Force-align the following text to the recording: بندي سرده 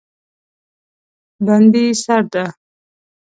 بندي 1.45 1.83
سرده 2.03 2.43